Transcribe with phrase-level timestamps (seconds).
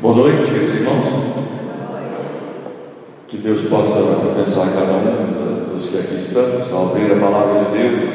[0.00, 1.08] Boa noite, queridos irmãos.
[3.28, 7.78] Que Deus possa abençoar cada um dos que aqui estamos, ao abrir a palavra de
[7.78, 8.10] Deus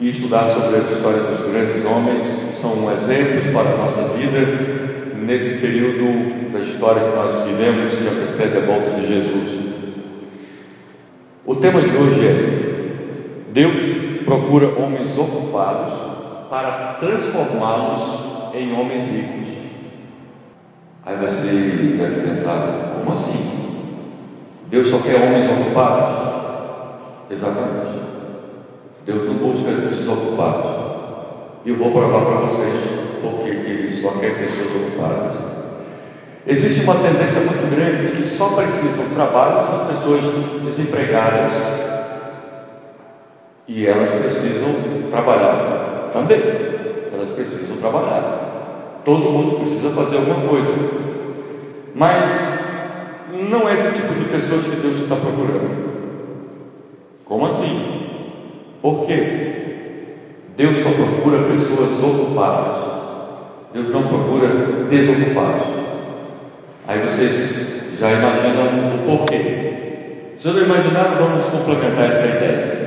[0.00, 4.40] e estudar sobre as histórias dos grandes homens, que são exemplos para a nossa vida
[5.14, 9.60] nesse período da história que nós vivemos que antecede a volta de Jesus.
[11.46, 15.94] O tema de hoje é Deus procura homens ocupados
[16.50, 19.49] para transformá-los em homens ricos.
[21.10, 23.90] Aí você deve pensar, como assim?
[24.68, 26.30] Deus só quer homens ocupados?
[27.28, 27.98] Exatamente.
[29.04, 30.70] Deus não busca desocupados.
[31.64, 32.74] E eu vou provar para vocês
[33.20, 35.32] porque Ele só quer pessoas ocupadas.
[36.46, 40.20] Existe uma tendência muito grande que só precisam trabalho as pessoas
[40.64, 41.52] desempregadas.
[43.66, 46.40] E elas precisam trabalhar também.
[47.12, 48.49] Elas precisam trabalhar.
[49.04, 50.72] Todo mundo precisa fazer alguma coisa.
[51.94, 52.24] Mas
[53.50, 55.90] não é esse tipo de pessoas que Deus está procurando.
[57.24, 58.00] Como assim?
[58.82, 59.50] Por quê?
[60.56, 62.76] Deus só procura pessoas ocupadas.
[63.72, 64.48] Deus não procura
[64.90, 65.68] desocupados.
[66.88, 70.34] Aí vocês já imaginam o porquê.
[70.38, 72.80] Se eu não imaginar, vamos complementar essa ideia.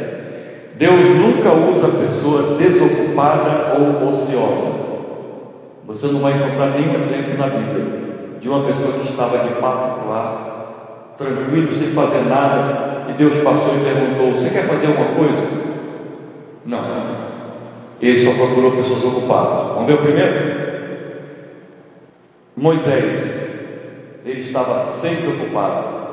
[0.76, 4.83] Deus nunca usa pessoa desocupada ou ociosa.
[5.86, 8.04] Você não vai encontrar nenhum exemplo na Bíblia
[8.40, 13.84] de uma pessoa que estava de particular, tranquilo, sem fazer nada, e Deus passou e
[13.84, 15.48] perguntou: Você quer fazer alguma coisa?
[16.66, 17.24] Não.
[18.02, 19.74] Ele só procurou pessoas ocupadas.
[19.76, 20.64] Vamos ver o primeiro?
[22.56, 23.44] Moisés.
[24.26, 26.04] Ele estava sempre ocupado.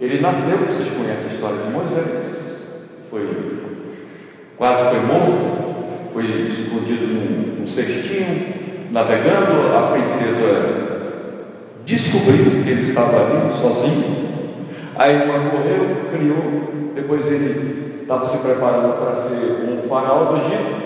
[0.00, 2.34] Ele nasceu, vocês conhecem a história de Moisés.
[3.10, 3.62] Foi
[4.56, 8.61] quase foi morto, foi escondido num, num cestinho,
[8.92, 10.92] navegando, a princesa
[11.86, 14.22] descobriu que ele estava ali sozinho.
[14.96, 20.82] A irmã correu, criou, depois ele estava se preparando para ser um faraó do Egito.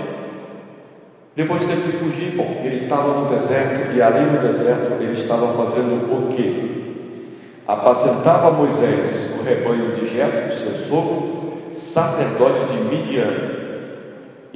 [1.34, 5.49] Depois teve que fugir, bom, ele estava no deserto e ali no deserto ele estava
[5.49, 6.77] fazendo o quê?
[7.66, 13.66] Apacentava Moisés o rebanho de Jetro, seu sogro, sacerdote de Midian.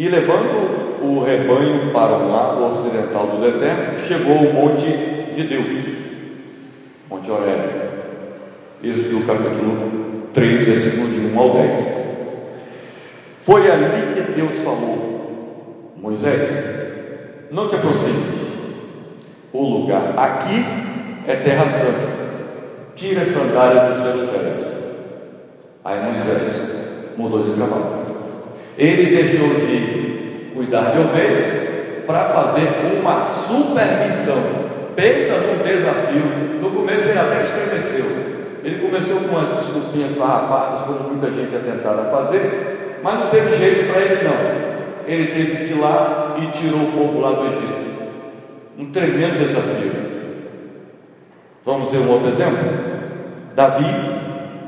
[0.01, 4.87] E levando o rebanho para o lado ocidental do deserto, chegou ao monte
[5.37, 5.67] de Deus,
[7.11, 7.61] Monte Horeb.
[8.83, 11.87] Êxodo capítulo 3, versículo de 1 ao 10.
[13.43, 16.49] Foi ali que Deus falou, Moisés,
[17.51, 18.41] não te aproxime.
[19.53, 20.65] O lugar aqui
[21.29, 22.11] é terra santa.
[22.97, 24.67] Tira a sandália dos teus pés.
[25.85, 26.53] Aí Moisés
[27.19, 28.00] mudou de trabalho.
[28.81, 32.67] Ele deixou de cuidar de ovelhas para fazer
[32.99, 34.43] uma supermissão.
[34.97, 36.23] Pensa num desafio.
[36.63, 38.07] No começo ele até estremeceu.
[38.65, 43.57] Ele começou com umas desculpinhas farrapadas, como muita gente é tentada fazer, mas não teve
[43.57, 45.07] jeito para ele não.
[45.07, 47.91] Ele teve que ir lá e tirou o povo lá do Egito.
[48.79, 49.93] Um tremendo desafio.
[51.67, 52.67] Vamos ver um outro exemplo?
[53.55, 53.85] Davi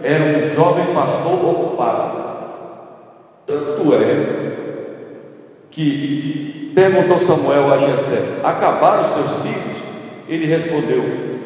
[0.02, 2.21] era um jovem pastor ocupado.
[3.46, 4.52] Tanto é
[5.70, 9.82] que perguntou Samuel a Jessé: Acabaram os teus filhos?
[10.28, 11.02] Ele respondeu: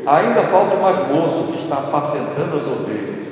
[0.06, 3.26] Ainda falta mais moço que está apacentando as ovelhas.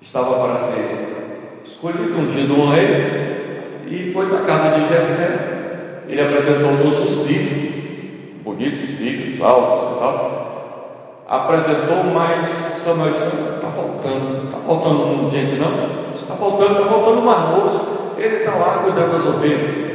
[0.00, 6.04] Estava para ser escolhido um dia um rei e foi na casa de Jessé.
[6.08, 11.24] Ele apresentou todos os filhos, bonitos filhos, altos e tal.
[11.28, 12.48] Apresentou, mas
[12.84, 15.97] Samuel disse: Está faltando, está faltando gente não?
[16.20, 17.80] Está faltando, está faltando uma moça.
[18.16, 19.88] Ele está lá cuidando das ovelhas.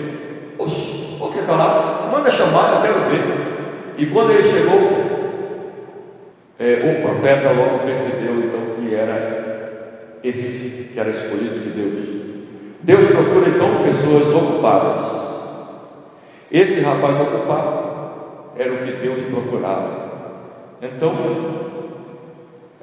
[0.58, 2.10] Oxe, por que está lá?
[2.12, 3.44] Manda chamar, eu quero ver.
[3.98, 5.04] E quando ele chegou,
[6.60, 12.14] é, o profeta logo percebeu então que era esse que era escolhido de Deus.
[12.82, 15.24] Deus procura então pessoas ocupadas.
[16.52, 17.84] Esse rapaz ocupado
[18.58, 20.04] era o que Deus procurava.
[20.82, 21.14] Então,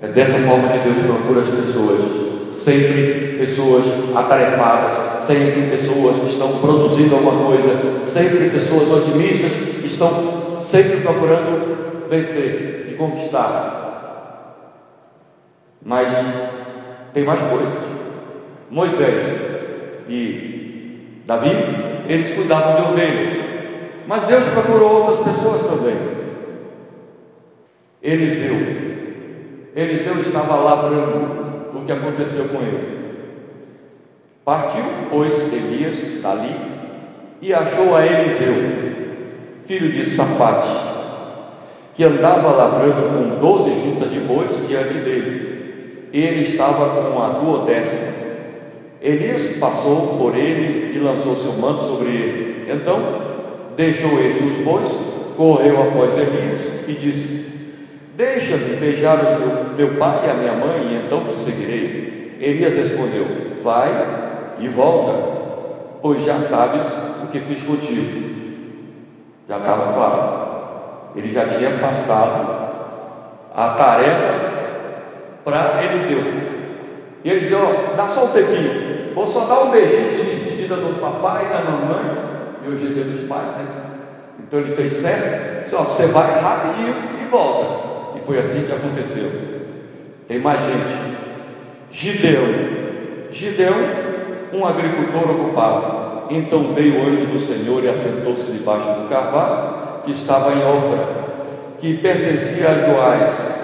[0.03, 2.30] é dessa forma que Deus procura as pessoas
[2.65, 3.85] sempre pessoas
[4.15, 12.09] atarefadas, sempre pessoas que estão produzindo alguma coisa, sempre pessoas otimistas que estão sempre procurando
[12.09, 13.79] vencer e conquistar.
[15.83, 16.09] Mas
[17.15, 17.73] tem mais coisas.
[18.71, 19.41] Moisés
[20.09, 21.51] e Davi,
[22.09, 23.41] eles cuidavam de ovelhas.
[24.07, 25.97] Mas Deus procurou outras pessoas também.
[28.03, 28.57] Eliseu.
[29.75, 31.40] Eliseu estava lavrando
[31.75, 33.01] o que aconteceu com ele.
[34.45, 36.57] Partiu, pois, Elias dali
[37.43, 38.55] e achou a Eliseu,
[39.67, 40.91] filho de Safate,
[41.95, 46.09] que andava lavrando com doze juntas de bois diante dele.
[46.13, 48.11] Ele estava com a duodécima.
[49.01, 52.71] Elias passou por ele e lançou seu manto sobre ele.
[52.71, 53.01] Então,
[53.77, 54.93] deixou ele os bois,
[55.37, 57.47] correu após Elias e disse:
[58.21, 62.37] Deixa-me beijar o meu, pai e a minha mãe, e então te seguirei.
[62.39, 63.25] Elias respondeu:
[63.65, 63.89] Vai
[64.59, 66.83] e volta, pois já sabes
[67.25, 68.31] o que fiz contigo.
[69.49, 71.17] Já estava claro.
[71.17, 72.73] Ele já tinha passado
[73.57, 74.35] a tarefa
[75.43, 76.23] para Eliseu.
[77.25, 80.77] E ele dizia, ó, dá só um tempinho, vou só dar um beijinho de despedida
[80.77, 82.17] do papai e da mamãe,
[82.67, 83.67] e hoje é dia dos pais, né?
[84.41, 87.90] Então ele fez certo, disse, você vai rapidinho e volta.
[88.31, 89.29] Foi assim que aconteceu.
[90.29, 91.17] Tem mais gente.
[91.91, 92.45] Gideão.
[93.33, 93.75] Gideão,
[94.53, 96.31] um agricultor ocupado.
[96.31, 101.09] Então veio o anjo do Senhor e assentou-se debaixo do carvalho que estava em Ofra,
[101.81, 103.61] que pertencia a Joás.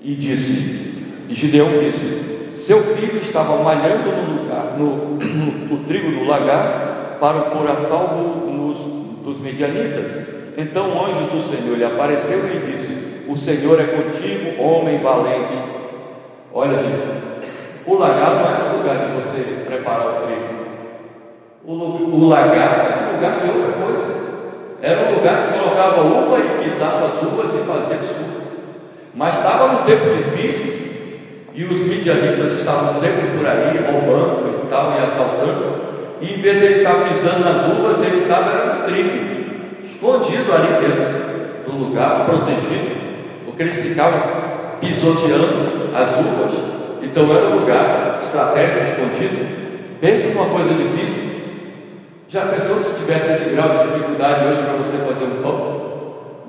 [0.00, 6.12] E disse, e Gideão disse, seu filho estava malhando no, lugar, no, no, o trigo
[6.12, 8.06] no lagar para o coração
[8.46, 8.78] nos,
[9.22, 10.32] dos medianitas.
[10.56, 12.91] Então o anjo do Senhor lhe apareceu e disse:
[13.32, 15.56] O Senhor é contigo, homem valente.
[16.52, 17.22] Olha, gente,
[17.86, 20.42] o lagar não é o lugar de você preparar o trigo.
[21.64, 24.14] O, o lagar era um lugar de outra coisa.
[24.82, 28.42] Era um lugar que colocava uva e pisava as uvas e fazia suco.
[29.14, 30.74] Mas estava no tempo difícil
[31.54, 35.80] e os midianitas estavam sempre por aí, roubando e tal, e assaltando.
[36.20, 40.86] E em vez de ele estar pisando nas uvas, ele estava no trigo escondido ali
[40.86, 43.01] dentro do lugar, protegido,
[43.62, 44.20] eles ficavam
[44.80, 46.58] pisoteando as uvas.
[47.02, 49.98] Então era um lugar estratégico, escondido.
[50.00, 51.32] Pensa numa coisa difícil.
[52.28, 55.82] Já pensou se tivesse esse grau de dificuldade hoje para você fazer um pão?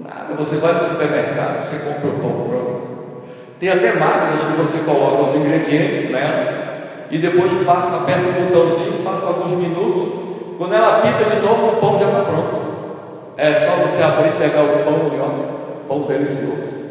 [0.04, 2.84] Nada, você vai no supermercado, você compra o pão pronto.
[3.60, 6.64] Tem até máquinas que você coloca os ingredientes nela
[7.12, 10.24] e depois passa, aperta o botãozinho, passa alguns minutos.
[10.58, 12.64] Quando ela pita de novo, o pão já está pronto.
[13.38, 16.83] É só você abrir e pegar o pão e ó, pão delicioso.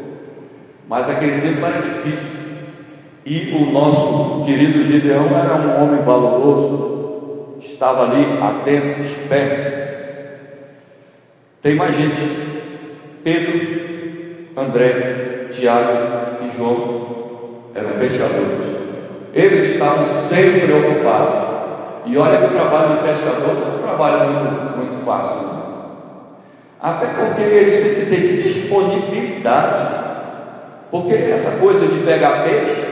[0.93, 2.39] Mas aquele tempo era difícil.
[3.25, 9.73] E o nosso querido Gideão era um homem valoroso, estava ali atento, esperto.
[11.63, 12.53] Tem mais gente.
[13.23, 13.55] Pedro,
[14.55, 17.07] André, Tiago e João
[17.73, 18.77] eram pescadores.
[19.33, 21.53] Eles estavam sempre ocupados.
[22.05, 25.49] E olha que o trabalho de pescador não é um trabalho muito, muito fácil.
[26.79, 30.02] Até porque eles têm que ter disponibilidade.
[30.93, 32.85] Porque essa coisa de pegar peixe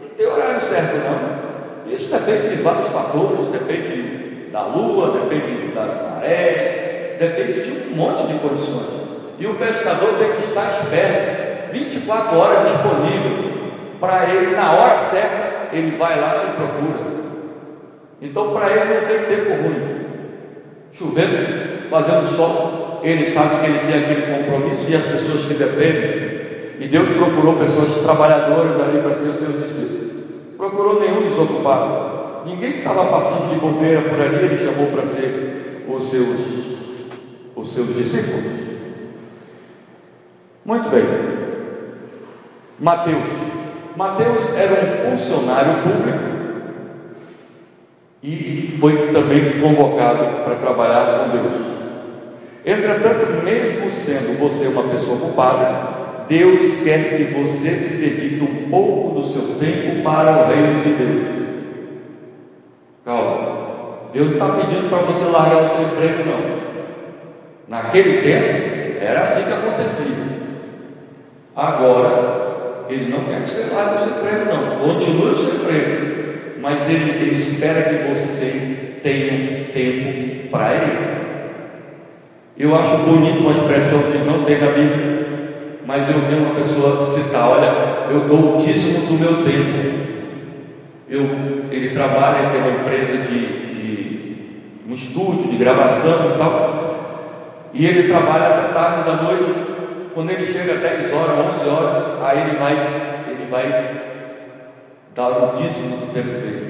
[0.00, 1.92] não tem horário certo não.
[1.92, 8.28] Isso depende de vários fatores, depende da lua, depende das marés, depende de um monte
[8.28, 8.86] de condições.
[9.40, 13.52] E o pescador tem que estar esperto, 24 horas disponível,
[13.98, 17.16] para ele, na hora certa, ele vai lá e procura.
[18.22, 20.06] Então, para ele não tem tempo ruim.
[20.92, 26.45] Chovendo, fazendo sol, ele sabe que ele tem aquele compromisso e as pessoas que dependem.
[26.78, 30.12] E Deus procurou pessoas trabalhadoras ali para ser os seus discípulos.
[30.56, 32.44] Procurou nenhum desocupado.
[32.44, 36.38] Ninguém que estava passando de bobeira por ali, ele chamou para ser os seus,
[37.56, 38.44] os seus discípulos.
[40.64, 41.04] Muito bem.
[42.78, 43.24] Mateus.
[43.96, 46.36] Mateus era um funcionário público
[48.22, 51.66] e foi também convocado para trabalhar com Deus.
[52.66, 59.20] Entretanto, mesmo sendo você uma pessoa ocupada, Deus quer que você se dedique um pouco
[59.20, 61.36] do seu tempo para o reino de Deus.
[63.04, 63.56] Calma.
[64.12, 66.56] Deus não está pedindo para você largar o seu emprego, não.
[67.68, 70.26] Naquele tempo, era assim que acontecia.
[71.54, 74.78] Agora, Ele não quer que você largue o seu emprego, não.
[74.78, 76.16] Continue o seu emprego.
[76.60, 81.16] Mas Ele, ele espera que você tenha tempo para Ele.
[82.58, 85.15] Eu acho bonito uma expressão que não tem na Bíblia,
[85.86, 87.72] mas eu vi uma pessoa citar, olha,
[88.10, 90.06] eu dou o dízimo do meu tempo.
[91.08, 91.22] Eu,
[91.70, 94.42] ele trabalha, tem uma empresa de, de
[94.88, 99.54] um estúdio de gravação e tal, e ele trabalha da tarde da noite,
[100.12, 102.72] quando ele chega a 10 horas, 11 horas, aí ele vai,
[103.28, 103.96] ele vai
[105.14, 106.66] dar o dízimo do tempo dele.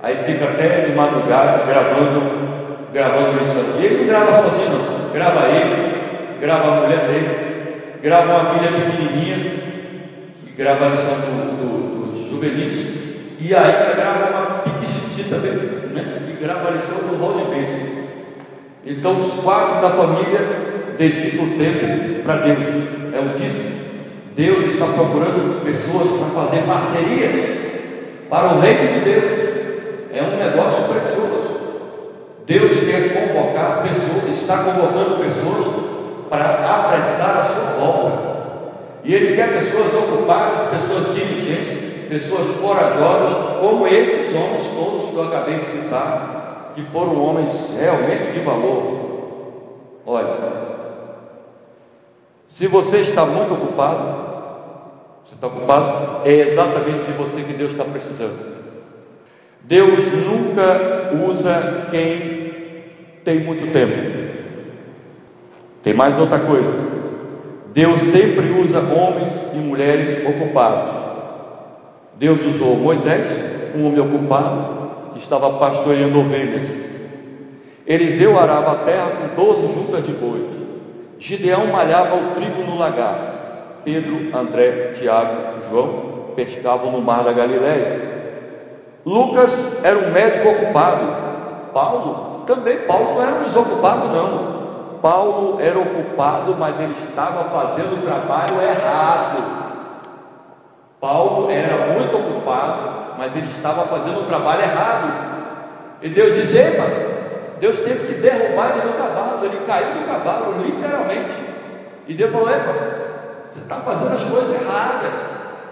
[0.00, 2.22] Aí fica até de madrugada gravando,
[2.92, 3.80] gravando isso.
[3.80, 7.51] E ele não grava sozinho, não grava ele, grava a mulher dele,
[8.02, 9.36] grava uma filha pequenininha,
[10.42, 13.02] que grava a lição dos do, do juvenis,
[13.38, 16.22] e ainda grava uma piquitita dele, né?
[16.26, 18.02] que grava a lição do Rol Bênção.
[18.84, 20.40] Então os quatro da família
[20.98, 22.58] dedica o tempo para Deus.
[23.14, 23.72] É o dízimo.
[24.34, 27.58] Deus está procurando pessoas para fazer parcerias
[28.28, 29.24] para o reino de Deus.
[30.12, 31.42] É um negócio precioso.
[32.46, 35.81] Deus quer convocar pessoas, está convocando pessoas
[36.32, 38.32] para apressar a sua obra.
[39.04, 45.24] E Ele quer pessoas ocupadas, pessoas diligentes, pessoas corajosas, como esses homens todos que eu
[45.24, 49.02] acabei de citar, que foram homens realmente de valor.
[50.06, 50.34] Olha,
[52.48, 54.22] se você está muito ocupado,
[55.26, 58.52] você está ocupado, é exatamente de você que Deus está precisando.
[59.64, 62.84] Deus nunca usa quem
[63.22, 64.21] tem muito tempo.
[65.82, 66.72] Tem mais outra coisa.
[67.72, 70.94] Deus sempre usa homens e mulheres ocupados.
[72.16, 73.26] Deus usou Moisés,
[73.74, 76.68] um homem ocupado, que estava pastoreando ovelhas.
[77.86, 80.46] Eliseu arava a terra com doze juntas de boi.
[81.18, 83.80] Gideão malhava o trigo no lagar.
[83.84, 85.36] Pedro, André, Tiago,
[85.68, 88.12] João pescavam no mar da Galileia.
[89.04, 91.22] Lucas era um médico ocupado.
[91.72, 94.51] Paulo, também Paulo não era um desocupado, não.
[95.02, 99.42] Paulo era ocupado, mas ele estava fazendo o trabalho errado.
[101.00, 105.12] Paulo era muito ocupado, mas ele estava fazendo o trabalho errado.
[106.00, 106.84] E Deus disse: Epa,
[107.58, 111.34] Deus teve que derrubar ele do cavalo, ele caiu do cavalo, literalmente.
[112.06, 112.72] E Deus falou: Epa,
[113.52, 115.12] você está fazendo as coisas erradas,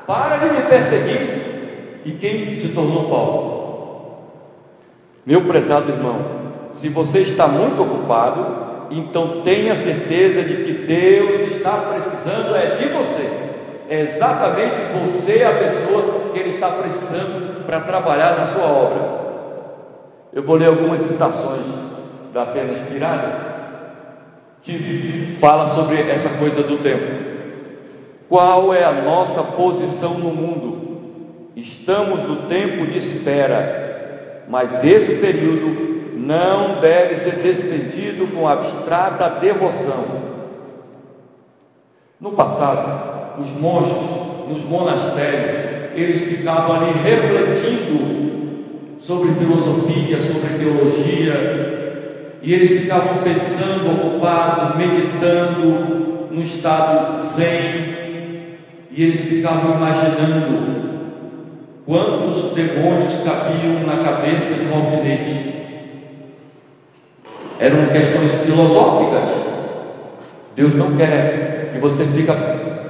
[0.08, 2.02] para de me perseguir.
[2.04, 3.60] E quem se tornou Paulo?
[5.24, 6.18] Meu prezado irmão,
[6.74, 12.88] se você está muito ocupado, então tenha certeza de que Deus está precisando é de
[12.88, 13.30] você.
[13.88, 19.20] É exatamente você a pessoa que Ele está precisando para trabalhar na sua obra.
[20.32, 21.66] Eu vou ler algumas citações
[22.32, 23.50] da Pena Inspirada
[24.62, 27.30] que fala sobre essa coisa do tempo.
[28.28, 31.50] Qual é a nossa posição no mundo?
[31.56, 35.89] Estamos no tempo de espera, mas esse período
[36.20, 40.04] não deve ser despendido com abstrata devoção.
[42.20, 43.96] No passado, os monges,
[44.48, 48.20] nos monastérios, eles ficavam ali refletindo
[49.00, 57.96] sobre filosofia, sobre teologia, e eles ficavam pensando, ocupados, meditando no estado zen,
[58.90, 60.80] e eles ficavam imaginando
[61.86, 65.49] quantos demônios cabiam na cabeça de um alfinete
[67.60, 69.22] eram questões filosóficas.
[70.56, 72.32] Deus não quer que você fique,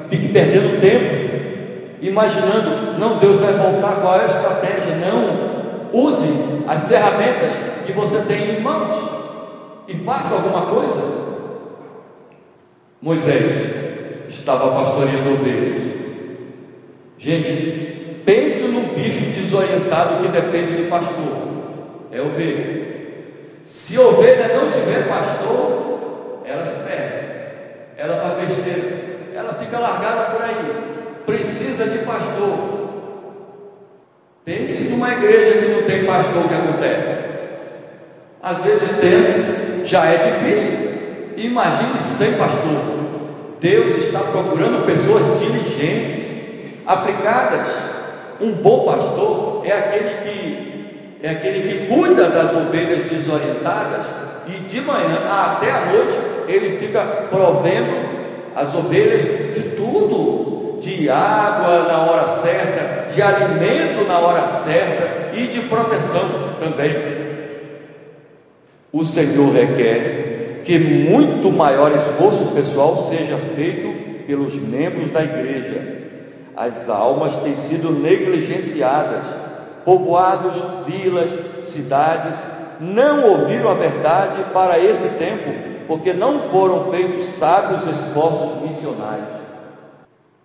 [0.09, 4.97] fique perdendo tempo, imaginando, não, Deus vai voltar, qual é a estratégia?
[4.97, 5.51] Não.
[5.93, 6.29] Use
[6.69, 7.53] as ferramentas
[7.85, 9.11] que você tem em mãos
[9.89, 11.03] e faça alguma coisa.
[13.03, 15.83] Moisés estava pastoreando ovelhas.
[17.19, 21.49] Gente, pense num bicho desorientado que depende de pastor.
[22.13, 22.90] É ovelha.
[23.71, 27.27] Se a ovelha não tiver pastor, ela se perde,
[27.97, 31.23] ela faz besteira, ela fica largada por aí.
[31.25, 32.81] Precisa de pastor.
[34.45, 37.25] Pense numa igreja que não tem pastor, o que acontece?
[38.43, 41.35] Às vezes tem, já é difícil.
[41.37, 42.99] Imagine sem pastor.
[43.61, 47.69] Deus está procurando pessoas diligentes, aplicadas.
[48.41, 50.70] Um bom pastor é aquele que
[51.23, 54.07] é aquele que cuida das ovelhas desorientadas
[54.47, 57.01] e de manhã até a noite ele fica
[57.31, 58.11] provendo
[58.57, 59.23] as ovelhas
[59.55, 66.25] de tudo, de água na hora certa, de alimento na hora certa e de proteção
[66.59, 67.21] também.
[68.93, 76.01] O Senhor requer que muito maior esforço pessoal seja feito pelos membros da igreja.
[76.57, 79.40] As almas têm sido negligenciadas
[79.85, 80.57] povoados,
[80.87, 81.31] vilas,
[81.69, 82.37] cidades,
[82.81, 85.51] não ouviram a verdade para esse tempo,
[85.87, 89.41] porque não foram feitos sábios esforços missionários.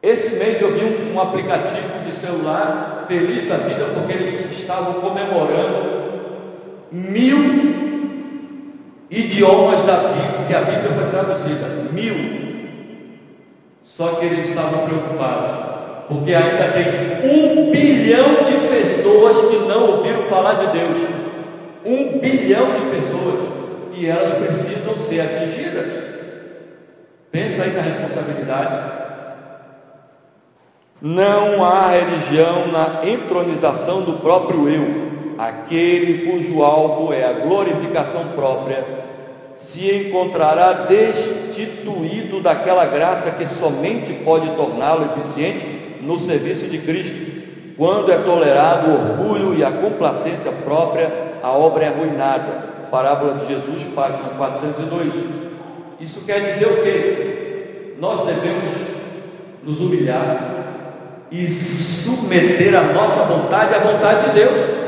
[0.01, 6.05] Esse mês eu vi um, aplicativo de celular feliz da vida, porque eles estavam comemorando
[6.91, 7.37] mil
[9.09, 12.45] idiomas da Bíblia, que a Bíblia foi traduzida, mil.
[13.83, 15.64] Só que eles estavam preocupados
[16.07, 21.09] porque ainda tem um bilhão de pessoas que não ouviram falar de Deus.
[21.85, 23.39] Um bilhão de pessoas.
[23.93, 25.87] E elas precisam ser atingidas.
[27.31, 29.05] Pensa aí na responsabilidade.
[31.01, 35.05] Não há religião na entronização do próprio eu.
[35.37, 39.05] Aquele cujo alvo é a glorificação própria
[39.57, 45.74] se encontrará destituído daquela graça que somente pode torná-lo eficiente
[46.05, 47.35] no serviço de Cristo.
[47.77, 51.11] Quando é tolerado o orgulho e a complacência própria,
[51.43, 52.75] a obra é arruinada.
[52.89, 55.13] Parábola de Jesus, página 402.
[55.99, 57.95] Isso quer dizer o quê?
[57.99, 58.71] Nós devemos
[59.63, 60.55] nos humilhar
[61.31, 64.85] e submeter a nossa vontade à vontade de Deus.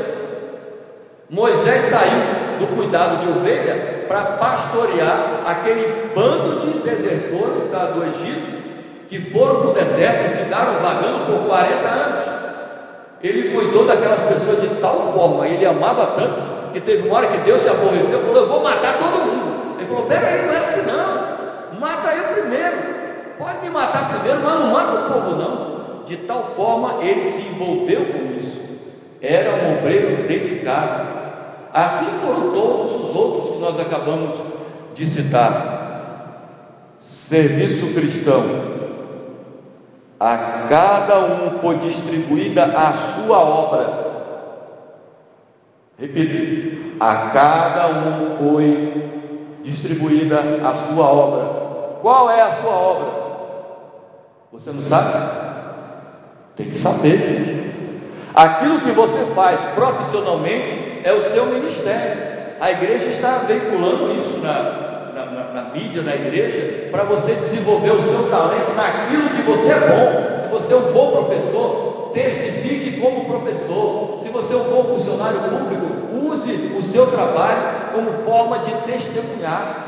[1.28, 8.57] Moisés saiu do cuidado de ovelha para pastorear aquele bando de desertores do Egito
[9.08, 12.38] que foram para o deserto e ficaram vagando por 40 anos.
[13.22, 17.38] Ele cuidou daquelas pessoas de tal forma, ele amava tanto, que teve uma hora que
[17.38, 19.76] Deus se aborreceu e falou: Eu vou matar todo mundo.
[19.78, 22.76] Ele falou: Peraí, não é assim não, mata eu primeiro.
[23.38, 26.04] Pode me matar primeiro, mas não mata o povo não.
[26.04, 28.60] De tal forma ele se envolveu com isso.
[29.20, 31.08] Era um obreiro dedicado.
[31.72, 34.34] Assim foram todos os outros que nós acabamos
[34.94, 35.78] de citar.
[37.04, 38.77] Serviço cristão.
[40.20, 44.08] A cada um foi distribuída a sua obra.
[45.98, 51.98] Repito, a cada um foi distribuída a sua obra.
[52.02, 53.08] Qual é a sua obra?
[54.52, 55.30] Você não sabe?
[56.56, 57.58] Tem que saber.
[58.34, 62.38] Aquilo que você faz profissionalmente é o seu ministério.
[62.60, 64.87] A igreja está veiculando isso na,
[65.58, 70.40] na mídia, na igreja, para você desenvolver o seu talento naquilo que você é bom.
[70.40, 74.20] Se você é um bom professor, testifique como professor.
[74.22, 79.86] Se você é um bom funcionário público, use o seu trabalho como forma de testemunhar.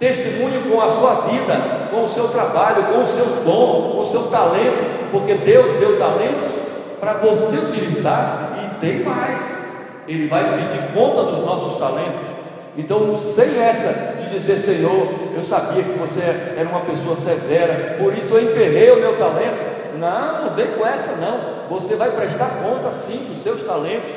[0.00, 1.54] Testemunhe com a sua vida,
[1.90, 5.98] com o seu trabalho, com o seu dom, com o seu talento, porque Deus deu
[5.98, 6.48] talentos
[7.00, 9.38] para você utilizar e tem mais.
[10.06, 12.28] Ele vai pedir conta dos nossos talentos.
[12.76, 18.34] Então, sem essa dizer, Senhor, eu sabia que você era uma pessoa severa, por isso
[18.34, 19.78] eu emperrei o meu talento.
[19.98, 21.78] Não, não vem com essa não.
[21.78, 24.10] Você vai prestar conta sim dos seus talentos,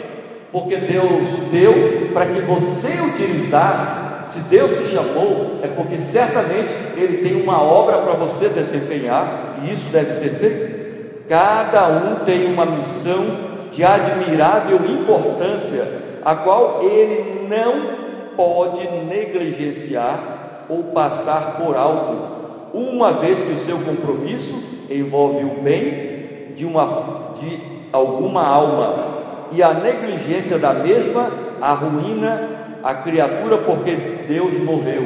[0.52, 4.12] porque Deus deu para que você utilizasse.
[4.34, 9.74] Se Deus te chamou, é porque certamente Ele tem uma obra para você desempenhar, e
[9.74, 10.82] isso deve ser feito.
[11.28, 15.88] Cada um tem uma missão de admirável importância,
[16.24, 18.11] a qual ele não
[18.42, 26.54] pode negligenciar ou passar por alto, uma vez que o seu compromisso envolve o bem
[26.56, 27.60] de, uma, de
[27.94, 29.12] alguma alma
[29.52, 31.30] e a negligência da mesma
[31.62, 32.50] arruína
[32.84, 33.96] a criatura porque
[34.28, 35.04] Deus morreu.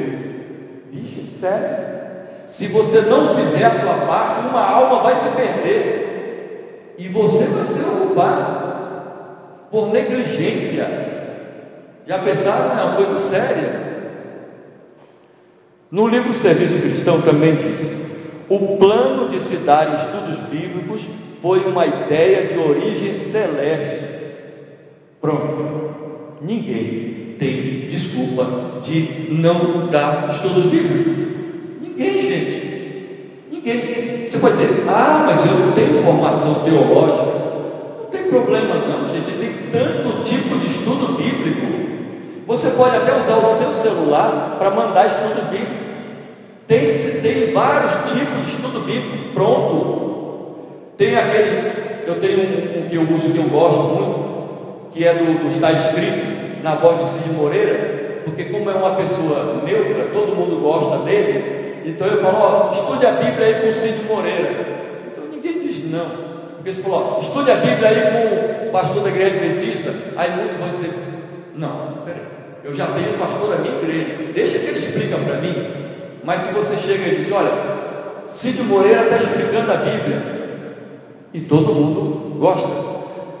[0.90, 1.86] Vixe, sério.
[2.46, 6.94] Se você não fizer a sua parte, uma alma vai se perder.
[6.96, 8.66] E você vai ser ocupado
[9.70, 11.15] por negligência.
[12.06, 12.78] Já pensaram?
[12.78, 13.86] É uma coisa séria.
[15.90, 17.90] No livro Serviço Cristão também diz:
[18.48, 21.02] o plano de se dar estudos bíblicos
[21.42, 24.04] foi uma ideia de origem celeste.
[25.20, 26.36] Pronto.
[26.40, 31.12] Ninguém tem desculpa de não dar estudos bíblicos.
[31.80, 33.40] Ninguém, gente.
[33.50, 34.30] Ninguém.
[34.30, 37.36] Você pode dizer, ah, mas eu não tenho formação teológica.
[37.98, 39.32] Não tem problema não, gente.
[39.38, 41.95] Tem tanto tipo de estudo bíblico.
[42.46, 45.86] Você pode até usar o seu celular para mandar estudo bíblico.
[46.68, 46.86] Tem,
[47.20, 50.56] tem vários tipos de estudo bíblico pronto.
[50.96, 55.12] Tem aquele, eu tenho um, um que eu uso que eu gosto muito, que é
[55.12, 60.08] do, do está escrito na voz de Cid Moreira, porque como é uma pessoa neutra,
[60.14, 64.04] todo mundo gosta dele, então eu falo, ó, estude a Bíblia aí com o Cid
[64.04, 64.50] Moreira.
[65.12, 66.06] Então ninguém diz não.
[66.56, 69.94] Porque você falou, estude a Bíblia aí com o pastor da igreja adventista.
[70.16, 70.92] Aí muitos vão dizer,
[71.54, 72.35] não, peraí,
[72.66, 75.54] eu já tenho o pastor da minha igreja, deixa que ele explica para mim.
[76.24, 77.52] Mas se você chega e diz, olha,
[78.28, 80.36] Cid Moreira está explicando a Bíblia,
[81.32, 82.68] e todo mundo gosta.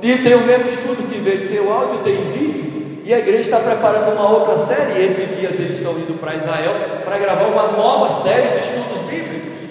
[0.00, 3.02] E tem o mesmo estudo que em vez de áudio, tem vídeo.
[3.04, 6.36] E a igreja está preparando uma outra série, e esses dias eles estão indo para
[6.36, 9.70] Israel para gravar uma nova série de estudos bíblicos.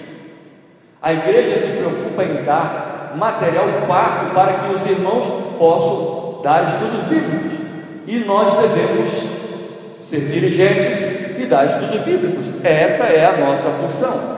[1.00, 7.04] A igreja se preocupa em dar material farto para que os irmãos possam dar estudos
[7.08, 7.58] bíblicos.
[8.06, 9.35] E nós devemos
[10.08, 12.46] ser dirigentes e dar estudos bíblicos.
[12.64, 14.36] Essa é a nossa função.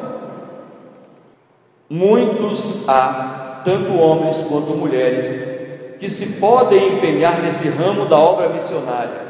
[1.90, 9.28] Muitos há, tanto homens quanto mulheres, que se podem empenhar nesse ramo da obra missionária.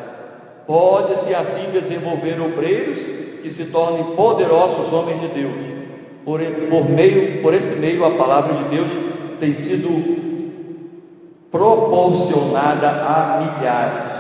[0.67, 2.99] Pode-se assim desenvolver obreiros
[3.43, 5.55] que se tornem poderosos homens de Deus.
[6.25, 8.89] Por, por, meio, por esse meio, a palavra de Deus
[9.41, 10.19] tem sido
[11.51, 14.18] proporcionada a milhares.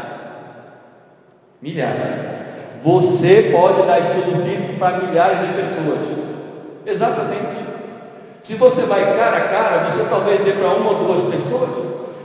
[1.61, 2.38] Milhares.
[2.85, 5.99] Você pode dar estudo bíblico para milhares de pessoas.
[6.87, 7.66] Exatamente.
[8.42, 11.68] Se você vai cara a cara, você talvez dê para uma ou duas pessoas,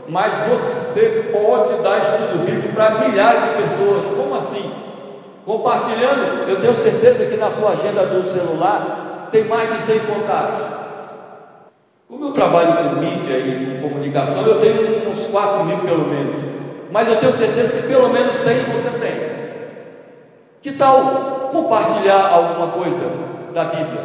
[0.08, 4.06] mas você pode dar estudo bíblico para milhares de pessoas.
[4.16, 4.72] Como assim?
[5.46, 10.66] Compartilhando, eu tenho certeza que na sua agenda do celular tem mais de 100 contatos.
[12.08, 16.36] Como eu trabalho com mídia e com comunicação, eu tenho uns 4 mil pelo menos.
[16.92, 19.13] Mas eu tenho certeza que pelo menos 100 você tem.
[20.64, 23.04] Que tal compartilhar alguma coisa
[23.54, 24.00] da Bíblia,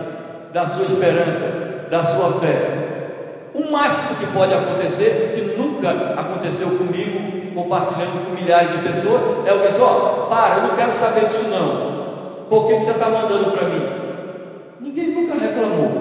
[0.53, 3.53] da sua esperança, da sua fé?
[3.55, 5.88] O máximo que pode acontecer, que nunca
[6.21, 11.27] aconteceu comigo, compartilhando com milhares de pessoas, é o pessoal, para, eu não quero saber
[11.27, 12.49] disso não.
[12.51, 13.88] Por que, que você está mandando para mim?
[14.81, 15.92] Ninguém nunca reclamou.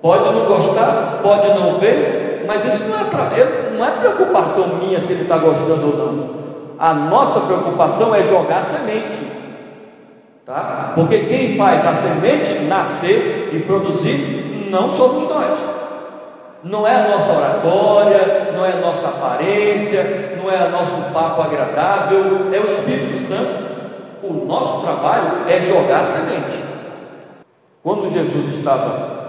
[0.00, 3.28] Pode não gostar, pode não ver, mas isso não é, pra,
[3.76, 6.30] não é preocupação minha se ele está gostando ou não.
[6.78, 9.39] A nossa preocupação é jogar semente.
[10.46, 10.92] Tá?
[10.94, 15.58] Porque quem faz a semente nascer e produzir não somos nós.
[16.62, 21.42] Não é a nossa oratória, não é a nossa aparência, não é o nosso papo
[21.42, 23.70] agradável, é o Espírito Santo.
[24.22, 26.60] O nosso trabalho é jogar semente.
[27.82, 29.20] Quando Jesus estava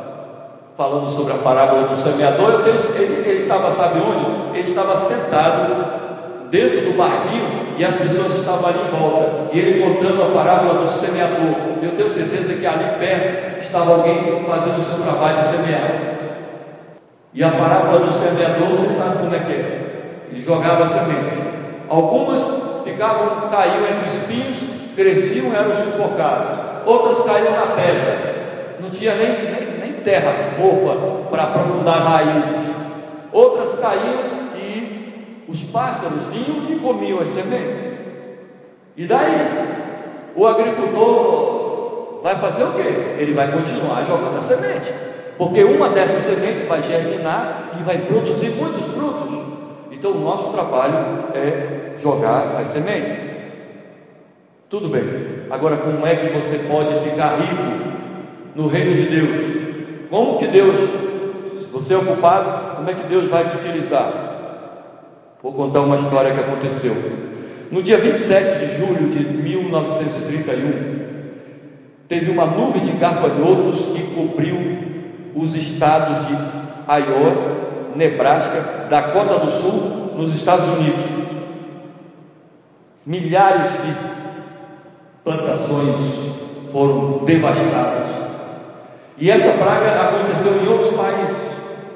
[0.76, 4.60] falando sobre a parábola do semeador, ele, ele estava, sabe onde?
[4.60, 9.50] Ele estava sentado dentro do barquinho e as pessoas estavam ali em volta.
[9.52, 11.56] E ele contando a parábola do semeador.
[11.82, 15.92] Eu tenho certeza que ali perto estava alguém fazendo o seu trabalho de semear.
[17.34, 20.28] E a parábola do semeador, você sabe como é que é?
[20.30, 21.42] Ele jogava semente.
[21.90, 22.44] Algumas
[22.84, 24.60] ficavam, caíam entre espinhos,
[24.96, 26.60] cresciam eram sufocadas.
[26.86, 28.78] Outras caíam na pedra.
[28.80, 32.62] Não tinha nem, nem, nem terra fofa para aprofundar raízes.
[33.32, 34.41] Outras caíam
[35.52, 37.92] os pássaros vinham e comiam as sementes.
[38.96, 39.36] E daí?
[40.34, 43.18] O agricultor vai fazer o quê?
[43.20, 44.94] Ele vai continuar jogando a semente.
[45.38, 49.40] Porque uma dessas sementes vai germinar e vai produzir muitos frutos.
[49.92, 53.18] Então o nosso trabalho é jogar as sementes.
[54.70, 55.04] Tudo bem.
[55.50, 57.92] Agora como é que você pode ficar rico
[58.56, 60.08] no reino de Deus?
[60.10, 60.76] Como que Deus,
[61.60, 64.31] se você é ocupado, como é que Deus vai te utilizar?
[65.42, 66.96] Vou contar uma história que aconteceu.
[67.72, 71.02] No dia 27 de julho de 1931,
[72.08, 74.56] teve uma nuvem de gafanhotos que cobriu
[75.34, 77.34] os estados de Iowa,
[77.96, 81.06] Nebraska, Dakota do Sul, nos Estados Unidos.
[83.04, 83.96] Milhares de
[85.24, 85.96] plantações
[86.72, 88.10] foram devastadas.
[89.18, 91.38] E essa praga aconteceu em outros países.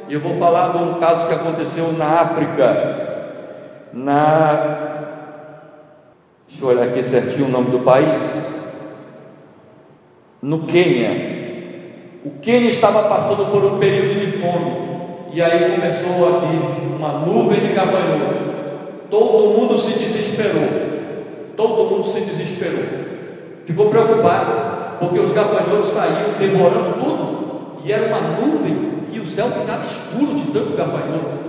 [0.10, 3.14] E eu vou falar de um caso que aconteceu na África,
[3.95, 4.91] na.
[6.47, 8.21] Deixa eu olhar aqui certinho o nome do país.
[10.41, 11.36] No Quênia.
[12.25, 14.86] O Quênia estava passando por um período de fome.
[15.34, 18.38] E aí começou aqui uma nuvem de gafanhotos.
[19.10, 20.67] Todo mundo se desesperou.
[21.55, 22.84] Todo mundo se desesperou.
[23.65, 27.81] Ficou preocupado, porque os gafanhotos saíam devorando tudo.
[27.84, 31.44] E era uma nuvem que o céu ficava escuro de tanto gafanhoto.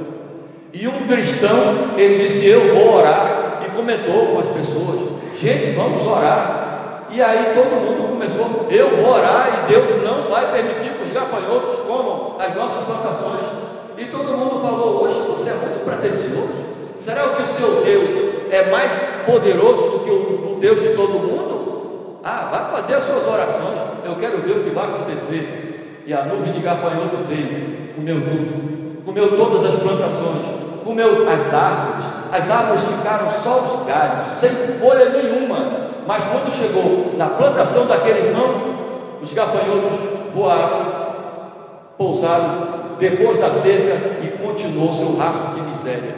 [0.78, 3.62] E um cristão, ele disse: Eu vou orar.
[3.64, 5.08] E comentou com as pessoas:
[5.40, 7.06] Gente, vamos orar.
[7.10, 11.12] E aí todo mundo começou: Eu vou orar e Deus não vai permitir que os
[11.12, 13.46] gafanhotos comam as nossas plantações.
[13.96, 16.66] E todo mundo falou: Hoje você é muito pretensioso.
[16.98, 18.92] Será que o seu Deus é mais
[19.24, 22.18] poderoso do que o, o Deus de todo mundo?
[22.22, 23.78] Ah, vai fazer as suas orações.
[24.04, 26.02] Eu quero ver o que vai acontecer.
[26.04, 30.45] E a nuvem de gafanhoto veio, comeu tudo, comeu todas as plantações
[30.86, 35.86] comeu as árvores, as árvores ficaram só os galhos, sem folha nenhuma.
[36.06, 38.76] Mas quando chegou na plantação daquele irmão,
[39.20, 39.98] os gafanhotos
[40.32, 40.86] voaram,
[41.98, 46.14] pousaram depois da cerca e continuou seu rastro de miséria.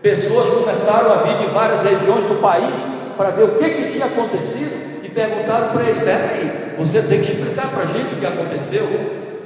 [0.00, 2.74] Pessoas começaram a vir de várias regiões do país
[3.16, 7.32] para ver o que, que tinha acontecido e perguntaram para ele: peraí, você tem que
[7.32, 8.86] explicar para a gente o que aconteceu.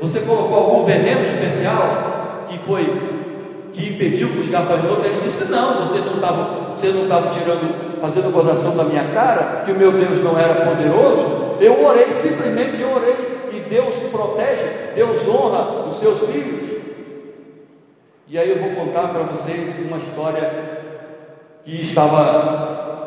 [0.03, 3.18] Você colocou algum veneno especial que foi
[3.79, 8.01] que impediu que os gafanhotos, ele disse, não, você não estava, você não estava tirando,
[8.01, 12.83] fazendo gozação da minha cara, que o meu Deus não era poderoso, eu orei, simplesmente
[12.83, 13.15] eu orei,
[13.53, 16.69] e Deus protege, Deus honra os seus filhos.
[18.27, 20.51] E aí eu vou contar para vocês uma história
[21.65, 22.99] que estava.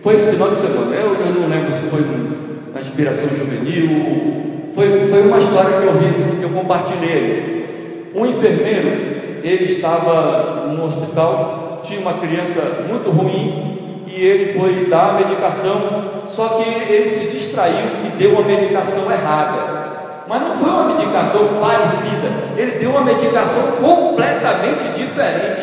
[0.00, 5.08] Foi esse final de semana, eu, eu não lembro se foi uma inspiração juvenil, foi,
[5.08, 8.10] foi uma história que eu vi, que eu compartilhei.
[8.14, 15.10] Um enfermeiro ele estava no hospital, tinha uma criança muito ruim e ele foi dar
[15.10, 15.80] a medicação,
[16.28, 19.80] só que ele se distraiu e deu uma medicação errada.
[20.28, 25.62] Mas não foi uma medicação parecida, ele deu uma medicação completamente diferente.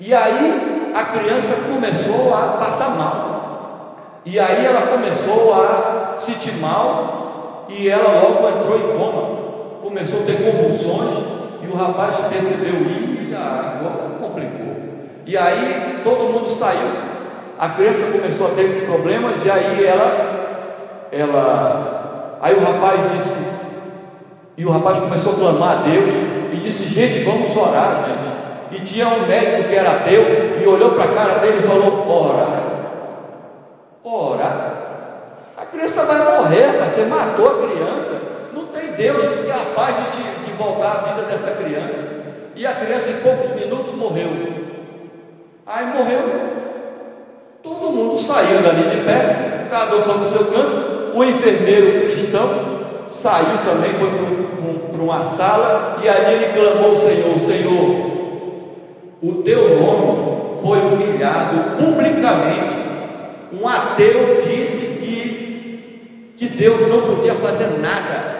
[0.00, 4.20] E aí a criança começou a passar mal.
[4.24, 9.38] E aí ela começou a sentir mal e ela logo entrou em coma.
[9.82, 11.27] Começou a ter convulsões
[11.62, 14.76] e o rapaz percebeu e agora complicou.
[15.26, 16.88] E aí todo mundo saiu.
[17.58, 23.36] A criança começou a ter problemas e aí ela, ela, aí o rapaz disse,
[24.56, 26.14] e o rapaz começou a clamar a Deus
[26.52, 28.38] e disse, gente, vamos orar, gente.
[28.70, 32.06] E tinha um médico que era ateu e olhou para a cara dele e falou,
[32.08, 32.48] ora,
[34.04, 34.78] ora,
[35.56, 38.20] a criança vai morrer, você matou a criança.
[38.52, 42.18] Não tem Deus que tenha a paz de, te, voltar a vida dessa criança.
[42.54, 44.28] E a criança em poucos minutos morreu.
[45.64, 46.58] Aí morreu.
[47.62, 51.16] Todo mundo saiu dali de pé, cada um foi para o seu canto.
[51.16, 52.48] O enfermeiro cristão
[53.10, 54.10] saiu também, foi
[54.92, 58.18] para uma sala, e ali ele clamou Senhor, Senhor,
[59.22, 62.76] o teu nome foi humilhado publicamente.
[63.52, 68.37] Um ateu disse que, que Deus não podia fazer nada.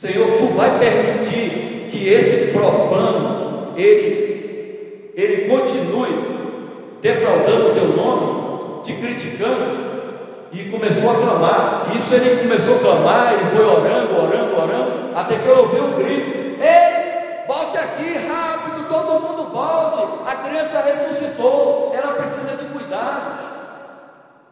[0.00, 8.92] Senhor, tu vai permitir que esse profano ele, ele continue defraudando o teu nome, te
[8.92, 9.88] criticando,
[10.52, 11.86] e começou a clamar.
[11.98, 15.92] Isso ele começou a clamar, ele foi orando, orando, orando, até que eu ouvi um
[15.98, 20.30] grito: Ei, volte aqui rápido, todo mundo volte.
[20.30, 23.48] A criança ressuscitou, ela precisa de cuidados.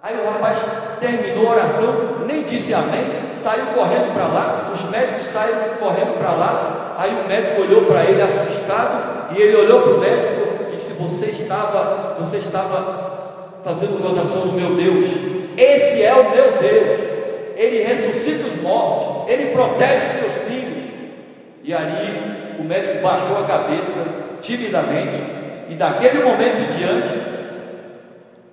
[0.03, 0.59] Aí o rapaz
[0.99, 1.95] terminou a oração,
[2.27, 6.97] nem disse amém, saiu correndo para lá, os médicos saíram correndo para lá.
[6.99, 11.27] Aí o médico olhou para ele assustado, e ele olhou para o médico se você
[11.27, 15.11] estava, você estava fazendo gozação do meu Deus.
[15.57, 17.01] Esse é o meu Deus.
[17.55, 20.85] Ele ressuscita os mortos, ele protege os seus filhos.
[21.63, 24.05] E ali o médico baixou a cabeça
[24.43, 25.23] timidamente,
[25.69, 27.23] e daquele momento em diante,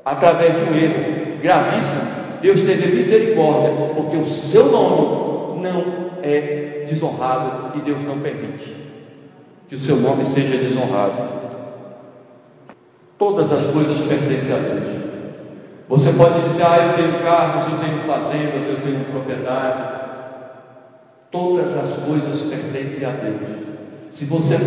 [0.05, 2.12] através de um erro gravíssimo,
[2.43, 8.75] Deus teve misericórdia, porque o seu nome não é desonrado e Deus não permite
[9.69, 11.41] que o seu nome seja desonrado.
[13.17, 15.03] Todas as coisas pertencem a Deus.
[15.87, 20.01] Você pode dizer, ah, eu tenho carros, eu tenho fazendas, eu tenho propriedade.
[21.31, 23.63] Todas as coisas pertencem a Deus.
[24.11, 24.57] Se você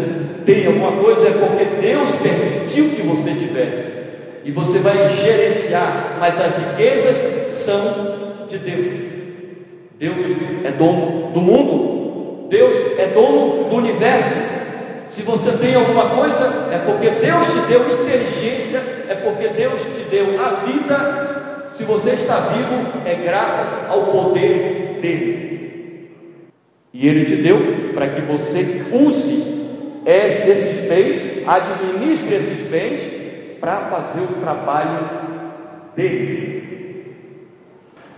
[0.47, 3.96] tem alguma coisa, é porque Deus permitiu que você tivesse.
[4.47, 8.95] E você vai gerenciar, mas as riquezas são de Deus.
[9.99, 10.17] Deus
[10.65, 12.47] é dono do mundo.
[12.49, 14.37] Deus é dono do universo.
[15.11, 20.11] Se você tem alguma coisa, é porque Deus te deu inteligência, é porque Deus te
[20.13, 21.73] deu a vida.
[21.77, 26.09] Se você está vivo, é graças ao poder dele.
[26.95, 27.59] E ele te deu
[27.95, 29.57] para que você use
[30.07, 33.16] esses bens, administre esses bens
[33.67, 35.11] para fazer o trabalho
[35.97, 37.17] dele.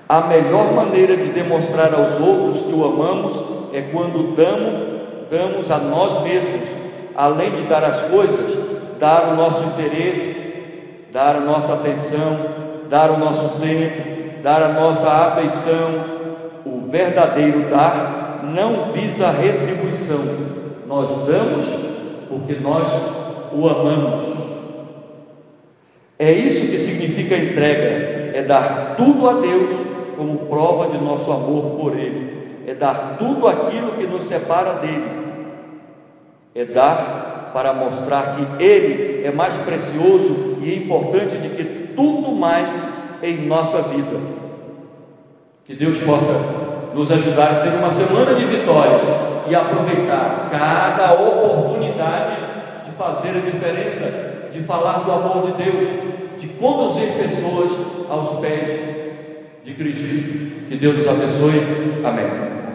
[0.06, 3.34] A melhor maneira de demonstrar aos outros que o amamos
[3.72, 6.68] é quando damos, damos a nós mesmos
[7.16, 8.58] além de dar as coisas,
[9.00, 10.36] dar o nosso interesse,
[11.14, 12.38] dar a nossa atenção,
[12.90, 16.18] dar o nosso tempo, dar a nossa afeição.
[16.66, 20.20] O verdadeiro dar não visa retribuição.
[20.86, 21.64] Nós damos
[22.28, 22.92] porque nós
[23.50, 24.38] o amamos.
[26.18, 29.70] É isso que significa entrega, é dar tudo a Deus
[30.16, 35.18] como prova de nosso amor por Ele, é dar tudo aquilo que nos separa dele.
[36.54, 42.68] É dar para mostrar que Ele é mais precioso e importante do que tudo mais
[43.22, 44.18] em nossa vida.
[45.64, 46.32] Que Deus possa
[46.94, 48.98] nos ajudar a ter uma semana de vitória
[49.48, 52.36] e aproveitar cada oportunidade
[52.84, 55.88] de fazer a diferença, de falar do amor de Deus,
[56.38, 57.70] de conduzir pessoas
[58.08, 58.80] aos pés
[59.64, 60.68] de Cristo.
[60.68, 61.60] Que Deus nos abençoe.
[62.04, 62.67] Amém.